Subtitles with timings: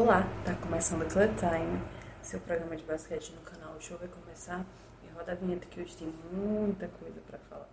[0.00, 1.78] Olá, tá começando o Club Time,
[2.22, 3.76] seu programa de basquete no canal.
[3.76, 4.64] O show vai começar
[5.04, 7.68] e roda a vinheta que hoje tem muita coisa pra falar.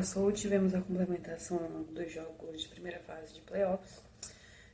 [0.00, 1.58] Passou, tivemos a complementação
[1.92, 4.02] dos jogos de primeira fase de playoffs.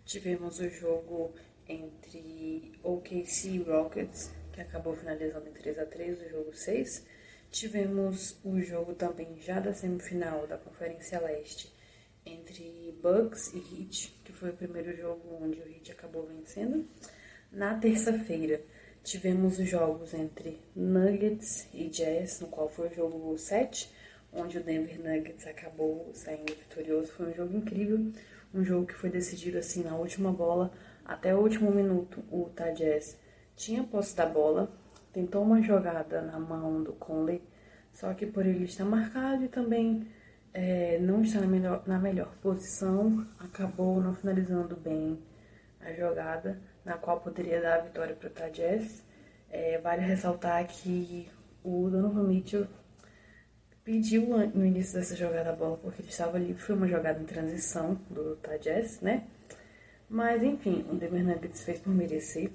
[0.04, 1.34] Tivemos o jogo
[1.68, 7.04] entre OKC e Rockets, que acabou finalizando em 3 a 3 o jogo 6.
[7.50, 11.74] Tivemos o jogo também já da semifinal da Conferência Leste
[12.24, 16.88] entre Bucks e Heat, que foi o primeiro jogo onde o Heat acabou vencendo.
[17.50, 18.60] Na terça-feira,
[19.02, 23.90] tivemos os jogos entre Nuggets e Jazz, no qual foi o jogo 7,
[24.36, 27.12] onde o Denver Nuggets acabou saindo vitorioso.
[27.12, 28.12] Foi um jogo incrível,
[28.54, 30.70] um jogo que foi decidido assim na última bola,
[31.04, 32.22] até o último minuto.
[32.30, 33.18] O Utah Jazz
[33.56, 34.70] tinha posse da bola,
[35.12, 37.42] tentou uma jogada na mão do Conley,
[37.92, 40.06] só que por ele estar marcado e também
[40.52, 45.18] é, não estar na melhor, na melhor posição, acabou não finalizando bem
[45.80, 49.02] a jogada, na qual poderia dar a vitória para o Utah Jazz.
[49.48, 51.30] É, vale ressaltar que
[51.62, 52.66] o Donovan Mitchell
[53.86, 56.60] pediu no início dessa jogada a bola porque ele estava livre.
[56.60, 59.28] Foi uma jogada em transição do Jazz, né?
[60.10, 62.50] Mas enfim, o Denver Nuggets fez por merecer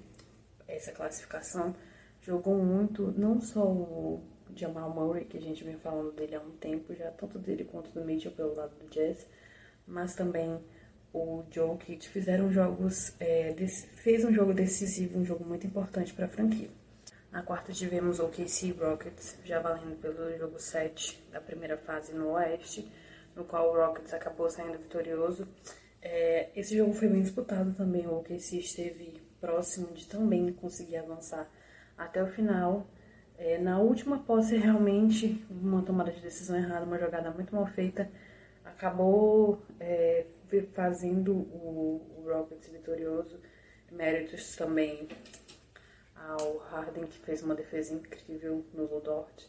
[0.68, 1.74] essa classificação.
[2.22, 4.22] Jogou muito, não só o
[4.54, 7.90] Jamal Murray, que a gente vem falando dele há um tempo já, tanto dele quanto
[7.92, 9.26] do Mitchell pelo lado do Jazz,
[9.88, 10.60] mas também
[11.14, 13.56] o Jokic fizeram jogos, é,
[13.96, 16.70] fez um jogo decisivo, um jogo muito importante para a franquia.
[17.32, 22.32] Na quarta tivemos o OKC Rockets, já valendo pelo jogo 7 da primeira fase no
[22.32, 22.92] Oeste,
[23.34, 25.48] no qual o Rockets acabou saindo vitorioso.
[26.02, 31.50] É, esse jogo foi bem disputado também, o OKC esteve próximo de também conseguir avançar
[31.98, 32.86] até o final.
[33.38, 38.12] É, na última posse, realmente, uma tomada de decisão errada, uma jogada muito mal feita,
[38.66, 40.26] acabou é,
[40.74, 43.40] fazendo o, o Rockets vitorioso.
[43.90, 45.08] Méritos também
[46.28, 49.48] ao Harden, que fez uma defesa incrível no Ludort.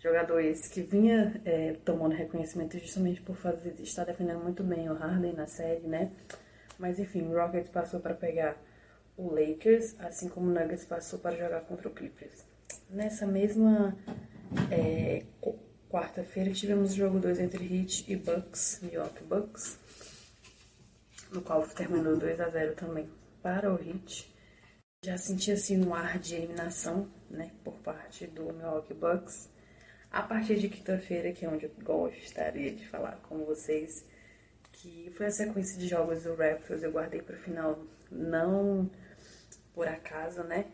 [0.00, 4.94] Jogador esse que vinha é, tomando reconhecimento justamente por fazer, estar defendendo muito bem o
[4.94, 6.10] Harden na série, né?
[6.78, 8.56] Mas enfim, o Rockets passou para pegar
[9.16, 12.44] o Lakers, assim como o Nuggets passou para jogar contra o Clippers.
[12.90, 13.96] Nessa mesma
[14.70, 15.58] é, qu-
[15.88, 19.78] quarta-feira tivemos o jogo 2 entre Heat e Bucks, York Bucks,
[21.30, 23.08] no qual terminou 2 a 0 também
[23.42, 24.31] para o Heat.
[25.04, 29.50] Já senti assim um ar de eliminação, né, por parte do Milwaukee Bucks.
[30.08, 34.06] A partir de quinta-feira, que é onde eu gostaria de falar com vocês,
[34.70, 38.88] que foi a sequência de jogos do Raptors, eu guardei para o final, não
[39.74, 40.66] por acaso, né?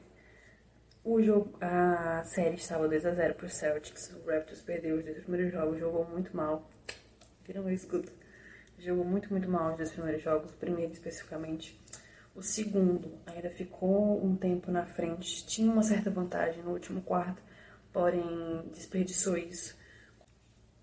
[1.02, 4.14] O jogo, a série estava 2 a 0 pro Celtics.
[4.14, 6.68] O Raptors perdeu os dois primeiros jogos, jogou muito mal.
[7.46, 8.12] Viram meu escudo?
[8.78, 11.80] Jogou muito, muito mal os dois primeiros jogos, o primeiro especificamente.
[12.38, 17.42] O segundo ainda ficou um tempo na frente, tinha uma certa vantagem no último quarto,
[17.92, 19.76] porém desperdiçou isso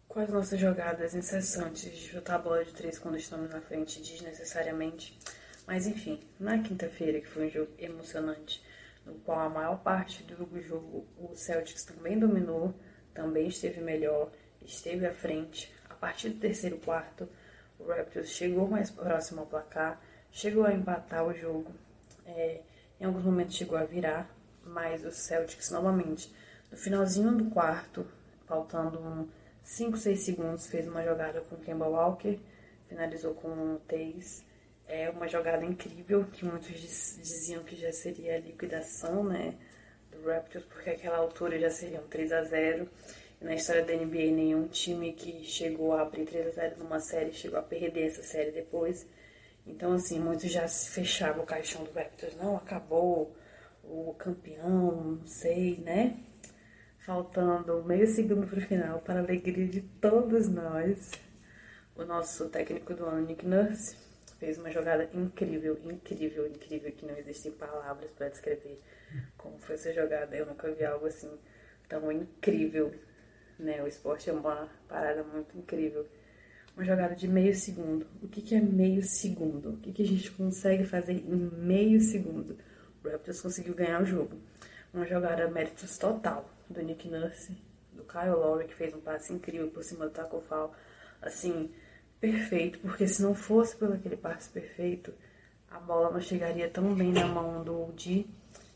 [0.05, 4.01] com as nossas jogadas incessantes de chutar a bola de três quando estamos na frente
[4.01, 5.17] desnecessariamente.
[5.66, 8.61] Mas enfim, na quinta-feira, que foi um jogo emocionante,
[9.05, 12.77] no qual a maior parte do jogo o Celtics também dominou,
[13.13, 14.29] também esteve melhor,
[14.61, 15.73] esteve à frente.
[15.89, 17.29] A partir do terceiro quarto,
[17.79, 20.01] o Raptors chegou mais próximo ao placar,
[20.35, 21.72] chegou a empatar o jogo,
[22.25, 22.59] é,
[23.00, 24.29] em alguns momentos chegou a virar,
[24.66, 26.29] mas o Celtics novamente,
[26.69, 28.06] no finalzinho do quarto,
[28.46, 29.29] faltando um
[29.64, 32.37] 5, 6 segundos, fez uma jogada com Kemba Walker,
[32.90, 34.43] finalizou com o Tays.
[34.87, 39.55] É uma jogada incrível, que muitos diz- diziam que já seria a liquidação, né,
[40.11, 42.87] do Raptors, porque aquela altura já seria um 3 a 0
[43.41, 46.99] E na história da NBA, nenhum time que chegou a abrir 3 a 0 numa
[46.99, 49.08] série chegou a perder essa série depois.
[49.66, 52.35] Então, assim, muitos já se fechavam o caixão do Raptors.
[52.35, 53.35] Não, acabou
[53.84, 56.17] o campeão, não sei, né?
[57.00, 61.12] Faltando meio segundo para o final, para a alegria de todos nós,
[61.96, 63.96] o nosso técnico do ano, Nick Nurse,
[64.40, 68.82] fez uma jogada incrível, incrível, incrível, que não existem palavras para descrever
[69.38, 70.35] como foi essa jogada.
[70.35, 71.32] Eu nunca vi algo assim
[71.88, 72.94] tão incrível,
[73.59, 73.82] né?
[73.84, 76.08] O esporte é uma parada muito incrível.
[76.75, 78.05] Uma jogada de meio segundo.
[78.22, 79.69] O que, que é meio segundo?
[79.69, 82.57] O que, que a gente consegue fazer em meio segundo?
[83.03, 84.37] O Raptors conseguiu ganhar o jogo.
[84.93, 87.55] Uma jogada méritos total do Nick Nurse,
[87.93, 90.75] do Kyle Lowry, que fez um passe incrível por cima do Taco Fall.
[91.22, 91.72] Assim,
[92.19, 95.13] perfeito, porque se não fosse pelo aquele passe perfeito,
[95.69, 98.27] a bola não chegaria tão bem na mão do OG,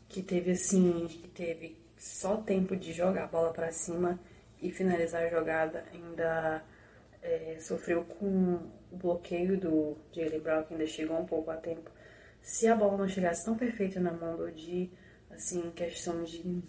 [0.08, 4.18] que teve assim, que teve só tempo de jogar a bola para cima
[4.60, 6.62] e finalizar a jogada, ainda
[7.22, 11.90] é, sofreu com o bloqueio do Jalen Brown, que ainda chegou um pouco a tempo.
[12.42, 14.90] Se a bola não chegasse tão perfeita na mão do OG,
[15.30, 16.62] assim, em questão de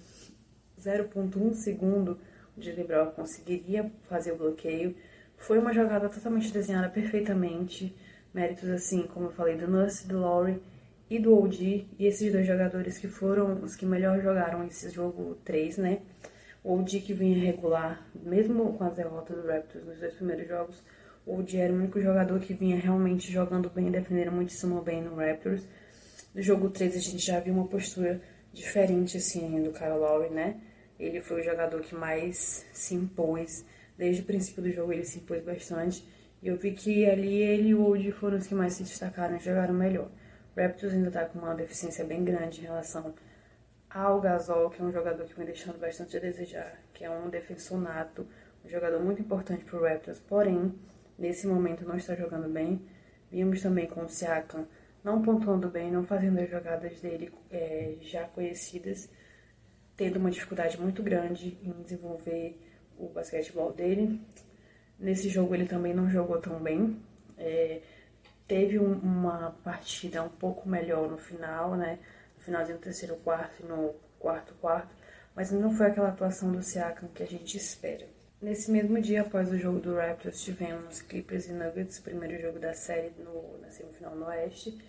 [0.80, 2.20] 0.1 segundo,
[2.58, 4.96] o Jalen Brown conseguiria fazer o bloqueio.
[5.38, 7.96] Foi uma jogada totalmente desenhada perfeitamente.
[8.34, 10.62] Méritos, assim, como eu falei, do Nurse, do Laurie
[11.10, 11.88] e do OG.
[11.98, 16.02] E esses dois jogadores que foram os que melhor jogaram esse jogo 3, né?
[16.64, 20.84] O OG que vinha regular, mesmo com as derrotas do Raptors nos dois primeiros jogos,
[21.26, 25.16] o OG era o único jogador que vinha realmente jogando bem, defendendo muitíssimo bem no
[25.16, 25.68] Raptors.
[26.36, 28.22] No jogo 3 a gente já viu uma postura
[28.54, 30.62] diferente, assim, do Kyle Lowry, né?
[31.00, 33.66] Ele foi o jogador que mais se impôs.
[33.98, 36.08] Desde o princípio do jogo ele se impôs bastante.
[36.44, 39.36] E eu vi que ali ele e o Wood foram os que mais se destacaram
[39.36, 40.12] e jogaram melhor.
[40.56, 43.16] O Raptors ainda tá com uma deficiência bem grande em relação
[43.94, 47.30] ao Gasol, que é um jogador que vem deixando bastante a desejar, que é um
[47.30, 48.28] defensor nato,
[48.66, 50.74] um jogador muito importante para o Raptors, porém,
[51.18, 52.82] nesse momento não está jogando bem.
[53.32, 54.66] Vimos também com o Siakam
[55.04, 59.10] não pontuando bem, não fazendo as jogadas dele é, já conhecidas,
[59.98, 62.60] tendo uma dificuldade muito grande em desenvolver
[62.98, 64.22] o basquetebol dele.
[65.00, 67.02] Nesse jogo ele também não jogou tão bem.
[67.38, 67.82] É,
[68.48, 71.98] teve um, uma partida um pouco melhor no final, né?
[72.42, 74.96] Finalzinho do terceiro quarto no quarto quarto,
[75.36, 78.08] mas não foi aquela atuação do Siakam que a gente espera.
[78.42, 82.74] Nesse mesmo dia, após o jogo do Raptors, tivemos Clippers e Nuggets, primeiro jogo da
[82.74, 84.80] série no, na semifinal no Oeste.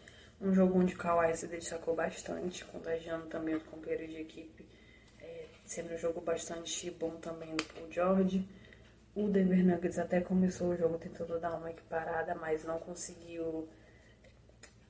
[0.40, 4.66] Um jogo onde o Kawhi se destacou bastante, contagiando também os companheiros de equipe,
[5.20, 8.48] é, sendo um jogo bastante bom também do George.
[9.14, 13.68] O Denver Nuggets até começou o jogo tentando dar uma equiparada, mas não conseguiu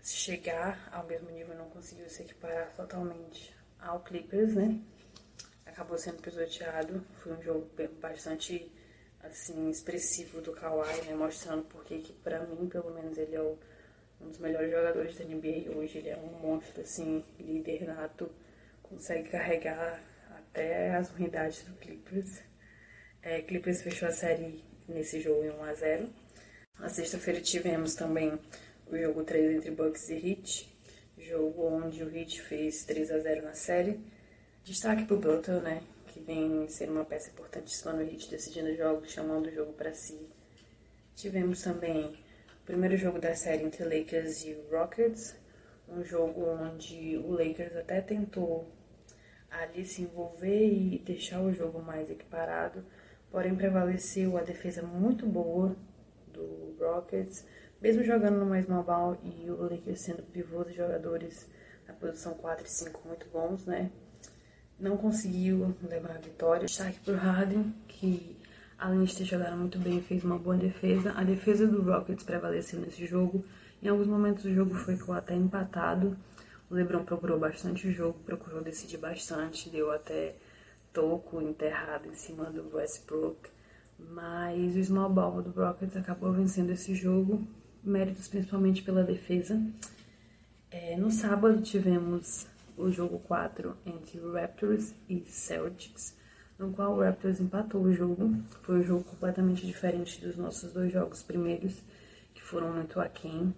[0.02, 4.80] chegar ao mesmo nível, não conseguiu se equiparar totalmente ao Clippers, né?
[5.64, 7.04] Acabou sendo pisoteado.
[7.14, 7.70] Foi um jogo
[8.00, 8.70] bastante
[9.22, 11.14] assim expressivo do Kawhi, né?
[11.14, 13.58] Mostrando porque que para mim, pelo menos, ele é o
[14.20, 15.98] um dos melhores jogadores da NBA hoje.
[15.98, 18.30] Ele é um monstro, assim, líder nato,
[18.82, 20.00] consegue carregar
[20.30, 22.40] até as unidades do Clippers.
[23.20, 26.08] É, Clippers fechou a série nesse jogo em 1x0.
[26.78, 28.38] Na sexta-feira tivemos também
[28.86, 30.72] o jogo 3 entre Bucks e Heat,
[31.18, 34.00] jogo onde o Heat fez 3 a 0 na série.
[34.64, 39.46] Destaque pro Butler, né, que vem sendo uma peça importantíssima no Heat, decidindo jogos, chamando
[39.46, 40.18] o jogo para si.
[41.14, 42.16] Tivemos também
[42.64, 45.34] primeiro jogo da série entre Lakers e Rockets,
[45.88, 48.70] um jogo onde o Lakers até tentou
[49.50, 52.84] ali se envolver e deixar o jogo mais equiparado,
[53.30, 55.76] porém prevaleceu a defesa muito boa
[56.28, 57.44] do Rockets,
[57.82, 61.46] mesmo jogando no mais mal e o Lakers sendo pivô dos jogadores
[61.86, 63.90] na posição 4 e 5 muito bons, né?
[64.78, 66.66] Não conseguiu levar a vitória.
[66.66, 68.36] Destaque pro Harden, que
[68.82, 72.80] Além de ter jogado muito bem fez uma boa defesa, a defesa do Rockets prevaleceu
[72.80, 73.44] nesse jogo.
[73.80, 76.16] Em alguns momentos o jogo foi até empatado.
[76.68, 80.34] O LeBron procurou bastante o jogo, procurou decidir bastante, deu até
[80.92, 83.48] toco enterrado em cima do Westbrook.
[83.96, 87.46] Mas o small ball do Rockets acabou vencendo esse jogo,
[87.82, 89.60] méritos principalmente pela defesa.
[90.70, 92.46] É, no sábado tivemos
[92.76, 96.16] o jogo 4 entre Raptors e Celtics
[96.62, 98.34] no qual o Raptors empatou o jogo.
[98.62, 101.82] Foi um jogo completamente diferente dos nossos dois jogos primeiros,
[102.34, 103.54] que foram muito aquém.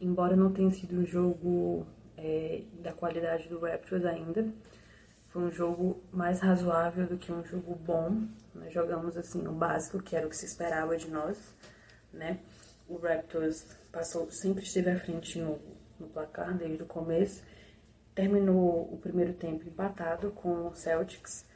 [0.00, 4.46] Embora não tenha sido um jogo é, da qualidade do Raptors ainda,
[5.28, 8.22] foi um jogo mais razoável do que um jogo bom.
[8.54, 11.36] Nós jogamos assim o básico, que era o que se esperava de nós,
[12.12, 12.38] né?
[12.88, 15.58] O Raptors passou, sempre esteve à frente no,
[15.98, 17.42] no placar desde o começo.
[18.14, 21.46] Terminou o primeiro tempo empatado com o Celtics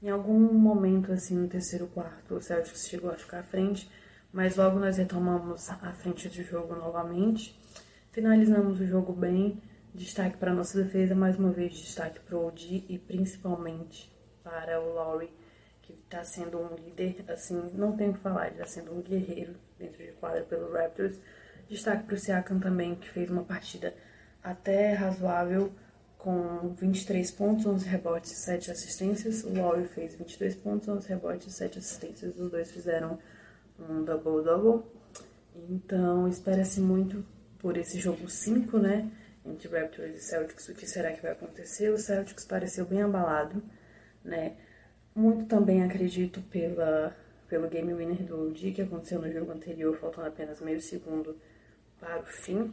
[0.00, 3.90] em algum momento, assim, no terceiro quarto, o Celtics chegou a ficar à frente,
[4.32, 7.60] mas logo nós retomamos a frente do jogo novamente.
[8.12, 9.60] Finalizamos o jogo bem.
[9.92, 14.08] Destaque para a nossa defesa, mais uma vez destaque para o OG e principalmente
[14.44, 15.32] para o Lowry,
[15.82, 19.02] que está sendo um líder, assim, não tenho o que falar, ele está sendo um
[19.02, 21.18] guerreiro dentro de quadra pelo Raptors.
[21.68, 23.94] Destaque para o Siakam também, que fez uma partida
[24.42, 25.72] até razoável,
[26.16, 29.44] com 23 pontos, 11 rebotes e 7 assistências.
[29.44, 32.36] O Lowry fez 22 pontos, 11 rebotes e 7 assistências.
[32.36, 33.18] Os dois fizeram
[33.78, 34.82] um double-double.
[35.68, 37.24] Então, espera-se muito
[37.58, 39.10] por esse jogo 5, né?
[39.44, 40.68] Entre Raptors e Celtics.
[40.68, 41.90] O que será que vai acontecer?
[41.90, 43.62] O Celtics pareceu bem abalado,
[44.24, 44.56] né?
[45.14, 47.16] Muito também acredito pela,
[47.48, 51.36] pelo game winner do dia que aconteceu no jogo anterior, faltando apenas meio segundo
[51.98, 52.72] para o fim.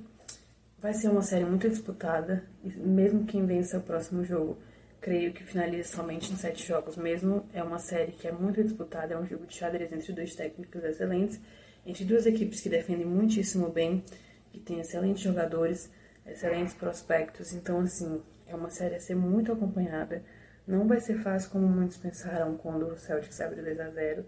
[0.78, 4.58] Vai ser uma série muito disputada, mesmo quem vença o próximo jogo,
[5.00, 7.46] creio que finalize somente em sete jogos mesmo.
[7.54, 10.84] É uma série que é muito disputada, é um jogo de xadrez entre dois técnicos
[10.84, 11.40] excelentes,
[11.86, 14.04] entre duas equipes que defendem muitíssimo bem,
[14.52, 15.90] que têm excelentes jogadores,
[16.26, 17.54] excelentes prospectos.
[17.54, 20.24] Então, assim, é uma série a ser muito acompanhada.
[20.68, 24.26] Não vai ser fácil como muitos pensaram quando o Celtics abriu 2 a 0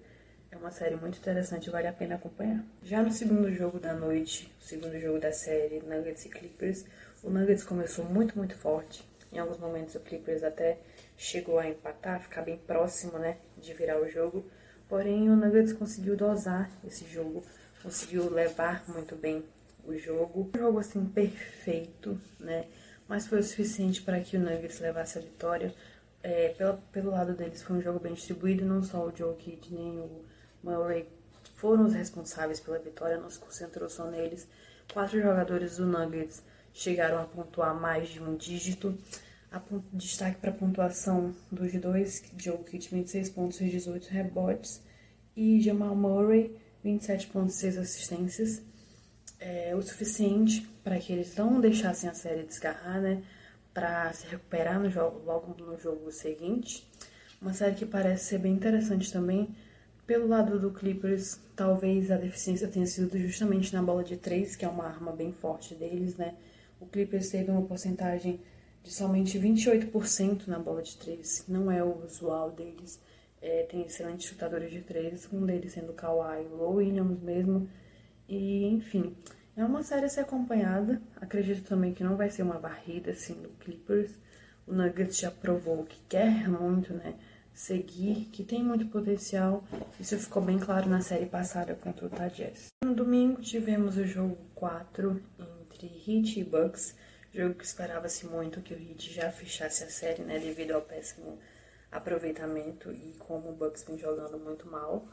[0.52, 2.64] é uma série muito interessante, vale a pena acompanhar.
[2.84, 6.86] Já no segundo jogo da noite, o segundo jogo da série, Nuggets e Clippers,
[7.24, 9.08] o Nuggets começou muito, muito forte.
[9.32, 10.78] Em alguns momentos o Clippers até
[11.18, 14.46] chegou a empatar, ficar bem próximo, né, de virar o jogo.
[14.88, 17.44] Porém, o Nuggets conseguiu dosar esse jogo,
[17.84, 19.44] conseguiu levar muito bem
[19.86, 20.50] o jogo.
[20.56, 22.66] Um jogo assim perfeito, né?
[23.08, 25.74] Mas foi o suficiente para que o Nuggets levasse a vitória.
[26.24, 26.56] É,
[26.92, 30.26] pelo, lado deles foi um jogo bem distribuído, não só o Joe Kidd nem o
[30.64, 31.08] Murray
[31.56, 34.48] foram os responsáveis pela vitória, não se concentrou só neles.
[34.94, 38.98] Quatro jogadores do Nuggets chegaram a pontuar mais de um dígito.
[39.94, 44.82] Destaque para a pontuação dos dois, Joe Kidd 26 pontos e 18 rebotes,
[45.36, 48.62] e Jamal Murray 27.6 assistências.
[49.40, 53.24] É o suficiente para que eles não deixassem a série desgarrar, né?
[53.74, 56.88] Para se recuperar no jogo, logo no jogo seguinte.
[57.42, 59.56] Uma série que parece ser bem interessante também,
[60.08, 64.64] pelo lado do Clippers, talvez a deficiência tenha sido justamente na bola de três, que
[64.64, 66.34] é uma arma bem forte deles, né?
[66.80, 68.40] O Clippers teve uma porcentagem
[68.82, 73.02] de somente 28% na bola de três, não é o usual deles.
[73.42, 77.70] É, tem excelentes chutadores de três, um deles sendo o Kawhi ou Williams mesmo.
[78.30, 79.14] E, enfim,
[79.58, 81.02] é uma série a ser acompanhada.
[81.18, 84.12] Acredito também que não vai ser uma varrida assim do Clippers.
[84.66, 87.14] O Nuggets já provou que quer muito, né?
[87.58, 89.64] Seguir, que tem muito potencial.
[90.00, 92.68] Isso ficou bem claro na série passada contra o Jazz.
[92.86, 95.20] No domingo tivemos o jogo 4
[95.64, 96.96] entre Heat e Bucks,
[97.34, 101.40] jogo que esperava-se muito que o Heat já fechasse a série, né, devido ao péssimo
[101.92, 105.08] aproveitamento e como o Bucks vem jogando muito mal.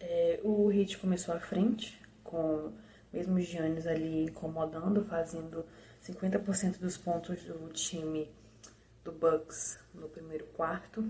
[0.00, 2.72] É, o Heat começou à frente, com
[3.12, 5.64] mesmo o Giannis ali incomodando, fazendo
[6.04, 8.28] 50% dos pontos do time
[9.04, 11.04] do Bucks no primeiro quarto.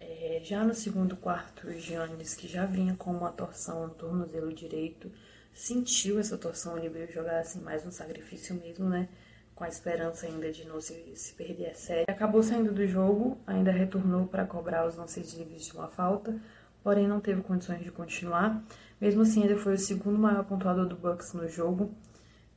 [0.00, 4.50] É, já no segundo quarto, o Giannis, que já vinha com uma torção no tornozelo
[4.52, 5.12] direito,
[5.52, 9.08] sentiu essa torção, ele veio jogar assim mais um sacrifício mesmo, né?
[9.54, 12.10] Com a esperança ainda de não se, se perder a série.
[12.10, 16.34] Acabou saindo do jogo, ainda retornou para cobrar os lances livres de uma falta,
[16.82, 18.64] porém não teve condições de continuar.
[18.98, 21.94] Mesmo assim, ele foi o segundo maior pontuador do Bucks no jogo.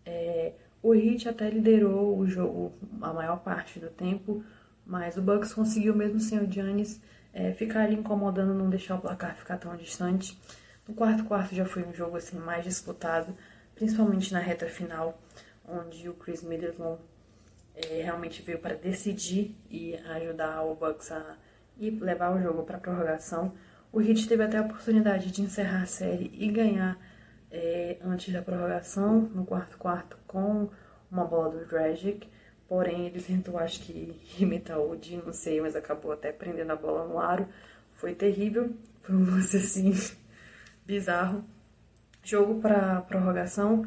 [0.06, 4.44] É, o Heat até liderou o jogo a maior parte do tempo,
[4.86, 7.02] mas o Bucks conseguiu mesmo sem o Giannis
[7.34, 10.40] é, ficar ali incomodando, não deixar o placar ficar tão distante.
[10.88, 13.36] No quarto quarto já foi um jogo assim mais disputado,
[13.76, 15.20] principalmente na reta final,
[15.68, 17.00] onde o Chris Middleton
[17.76, 21.38] é, realmente veio para decidir e ajudar o Bucks a
[21.78, 23.54] ir levar o jogo para prorrogação.
[23.92, 26.98] O Heat teve até a oportunidade de encerrar a série e ganhar
[27.52, 30.70] é, antes da prorrogação, no quarto quarto, com
[31.12, 32.28] uma bola do Dragic.
[32.74, 36.76] Porém, ele tentou, acho que, imitar o Odin, não sei, mas acabou até prendendo a
[36.76, 37.48] bola no aro.
[37.92, 39.94] Foi terrível, foi um lance assim,
[40.84, 41.46] bizarro.
[42.24, 43.86] Jogo para prorrogação,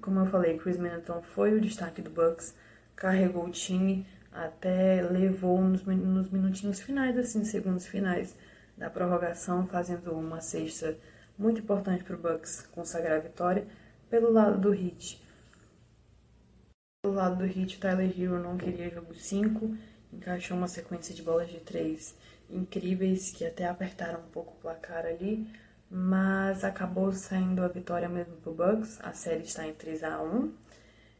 [0.00, 2.56] como eu falei, Chris Middleton foi o destaque do Bucks,
[2.96, 8.36] carregou o time, até levou nos, nos minutinhos finais, assim, segundos finais
[8.76, 10.98] da prorrogação, fazendo uma cesta
[11.38, 13.64] muito importante para o Bucks consagrar a vitória.
[14.10, 15.23] Pelo lado do Heat,
[17.04, 19.76] do lado do Heat, Tyler Hero não queria jogo 5,
[20.10, 22.14] encaixou uma sequência de bolas de 3
[22.48, 25.46] incríveis que até apertaram um pouco o placar ali,
[25.90, 28.98] mas acabou saindo a vitória mesmo pro Bucks.
[29.02, 30.52] A série está em 3 a 1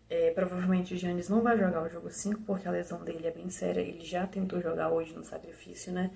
[0.08, 3.30] é, provavelmente o Giannis não vai jogar o jogo 5 porque a lesão dele é
[3.30, 3.80] bem séria.
[3.80, 6.10] Ele já tentou jogar hoje no sacrifício, né?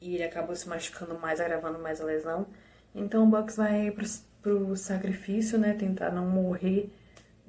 [0.00, 2.46] E ele acabou se machucando mais, agravando mais a lesão.
[2.94, 4.06] Então o Bucks vai pro,
[4.42, 5.74] pro sacrifício, né?
[5.74, 6.90] Tentar não morrer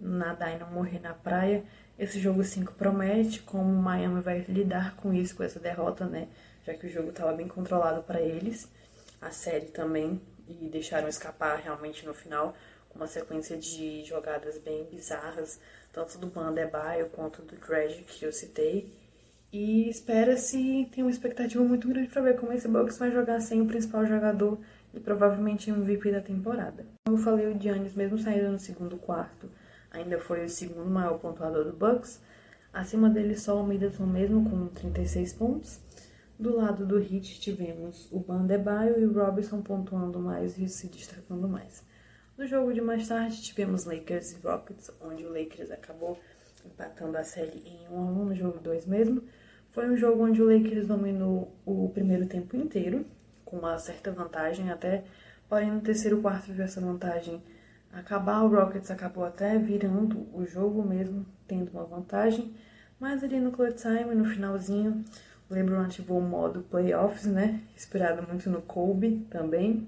[0.02, 1.64] nadar e não morrer na praia.
[1.98, 6.28] Esse jogo 5 promete como o Miami vai lidar com isso, com essa derrota, né?
[6.66, 8.68] Já que o jogo estava bem controlado para eles,
[9.22, 12.56] a série também, e deixaram escapar realmente no final
[12.94, 15.60] uma sequência de jogadas bem bizarras,
[15.94, 18.92] tanto do Bandebaio quanto do Dredge que eu citei.
[19.52, 23.62] E espera-se, tem uma expectativa muito grande para ver como esse Bucks vai jogar sem
[23.62, 24.60] o principal jogador
[24.94, 26.86] e provavelmente MVP da temporada.
[27.06, 29.50] Como eu falei, o Giannis, mesmo saindo no segundo quarto,
[29.92, 32.22] ainda foi o segundo maior pontuador do Bucks.
[32.74, 35.80] Acima dele só o Middleton mesmo com 36 pontos.
[36.40, 41.48] Do lado do Heat tivemos o Bandebaio e o Robinson pontuando mais e se destacando
[41.48, 41.84] mais.
[42.38, 46.18] No jogo de mais tarde tivemos Lakers e Rockets, onde o Lakers acabou
[46.66, 49.22] empatando a série em 1 a 1 no jogo 2 mesmo.
[49.70, 53.06] Foi um jogo onde o Lakers dominou o primeiro tempo inteiro,
[53.46, 55.04] com uma certa vantagem até,
[55.48, 57.42] porém no terceiro quarto viu essa vantagem
[57.94, 62.54] acabar, o Rockets acabou até virando o jogo mesmo, tendo uma vantagem,
[63.00, 65.04] mas ali no clutch time, no finalzinho,
[65.50, 69.88] o LeBron ativou o modo playoffs, né, inspirado muito no Kobe também,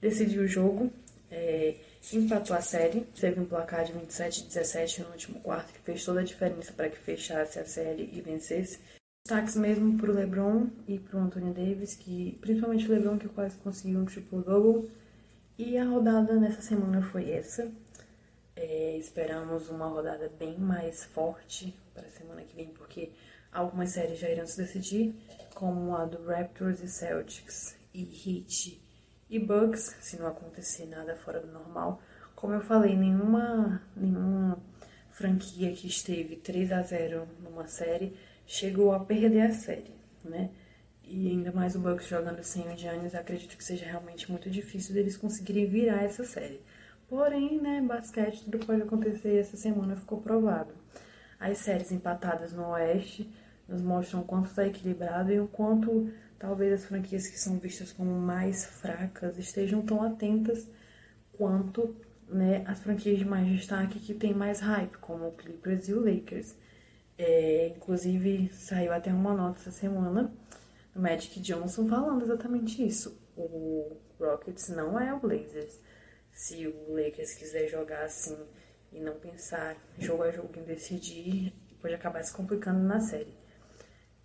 [0.00, 0.90] decidiu o jogo,
[1.30, 1.76] é,
[2.12, 6.20] empatou a série, teve um placar de 27 17 no último quarto, que fez toda
[6.20, 8.78] a diferença para que fechasse a série e vencesse.
[9.26, 13.28] Destaques mesmo para o LeBron e para o Anthony Davis, que principalmente o LeBron que
[13.28, 14.88] quase conseguiu um triple-double.
[15.58, 17.72] E a rodada nessa semana foi essa.
[18.54, 23.10] É, esperamos uma rodada bem mais forte para a semana que vem, porque
[23.50, 25.14] algumas séries já irão se decidir,
[25.54, 28.82] como a do Raptors e Celtics e Heat
[29.30, 32.02] e Bucks, se não acontecer nada fora do normal.
[32.34, 34.62] Como eu falei, nenhuma, nenhuma
[35.10, 38.14] franquia que esteve 3 a 0 numa série
[38.46, 40.50] chegou a perder a série, né?
[41.18, 44.92] E ainda mais o Bucks jogando sem o Giannis, acredito que seja realmente muito difícil
[44.92, 46.60] deles conseguirem virar essa série.
[47.08, 50.74] Porém, né, basquete, tudo pode acontecer e essa semana ficou provado.
[51.40, 53.32] As séries empatadas no Oeste
[53.66, 57.92] nos mostram o quanto está equilibrado e o quanto talvez as franquias que são vistas
[57.92, 60.68] como mais fracas estejam tão atentas
[61.32, 61.96] quanto
[62.28, 66.00] né, as franquias de mais destaque que têm mais hype, como o Clippers e o
[66.04, 66.54] Lakers.
[67.16, 70.30] É, inclusive, saiu até uma nota essa semana
[70.96, 73.20] do Magic Johnson falando exatamente isso.
[73.36, 75.78] O Rockets não é o Blazers.
[76.32, 78.36] Se o Lakers quiser jogar assim
[78.90, 83.36] e não pensar jogo a jogo em decidir, pode acabar se complicando na série.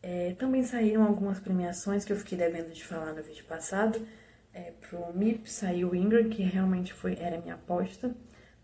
[0.02, 4.06] É, também saíram algumas premiações que eu fiquei devendo de falar no vídeo passado.
[4.54, 8.16] É, pro MIP saiu o Ingram, que realmente foi, era minha aposta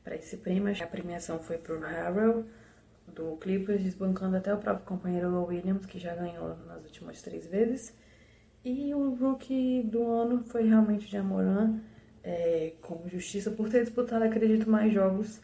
[0.04, 0.74] para esse prêmio.
[0.82, 2.46] A premiação foi pro Harrell,
[3.08, 7.48] do Clippers, desbancando até o próprio companheiro Low Williams, que já ganhou nas últimas três
[7.48, 7.94] vezes.
[8.64, 11.80] E o rookie do ano foi realmente o Jamoran,
[12.24, 15.40] é, como justiça, por ter disputado, acredito, mais jogos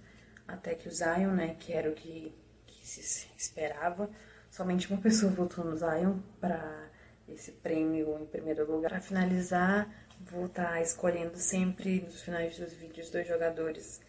[0.48, 2.34] até que o Zion, né, que era o que,
[2.66, 4.10] que se esperava.
[4.52, 6.90] Somente uma pessoa votou no Zion para
[7.28, 8.90] esse prêmio em primeiro lugar.
[8.90, 14.02] Para finalizar, vou estar tá escolhendo sempre nos finais dos vídeos dois jogadores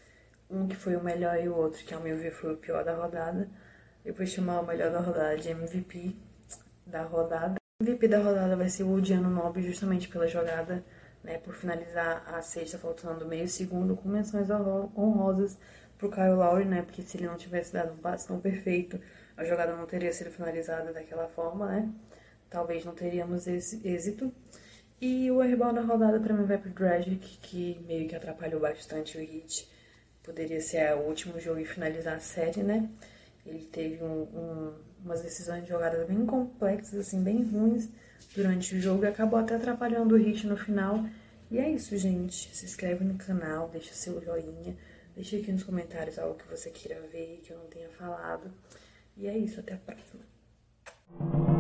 [0.51, 2.85] um que foi o melhor e o outro que, ao meu ver, foi o pior
[2.85, 3.49] da rodada.
[4.05, 6.15] Eu vou chamar o melhor da rodada de MVP
[6.87, 7.57] da rodada.
[7.83, 10.85] MVP da rodada vai ser o Odiano Nobre, justamente pela jogada,
[11.23, 15.59] né, por finalizar a sexta, faltando meio segundo, com menções honrosas
[15.99, 19.01] pro Kyle Lowry, né, porque se ele não tivesse dado um passe tão perfeito,
[19.37, 21.91] a jogada não teria sido finalizada daquela forma, né,
[22.51, 24.33] talvez não teríamos esse êxito.
[25.01, 29.19] E o airball da rodada para mim vai pro Dragic, que meio que atrapalhou bastante
[29.19, 29.69] o hit
[30.25, 32.89] poderia ser o último jogo e finalizar a série, né?
[33.47, 37.89] Ele teve um, um, umas decisões de jogadas bem complexas, assim, bem ruins
[38.35, 41.05] durante o jogo e acabou até atrapalhando o hit no final.
[41.51, 42.55] E é isso, gente.
[42.57, 44.77] Se inscreve no canal, deixa seu joinha,
[45.15, 48.51] deixa aqui nos comentários algo que você queira ver que eu não tenha falado.
[49.17, 51.54] E é isso, até a próxima.